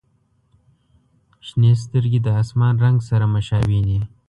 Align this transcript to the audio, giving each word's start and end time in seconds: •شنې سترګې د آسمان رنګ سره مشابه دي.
•شنې 1.47 1.71
سترګې 1.83 2.19
د 2.23 2.27
آسمان 2.41 2.73
رنګ 2.83 2.97
سره 3.09 3.25
مشابه 3.35 3.79
دي. 3.87 3.99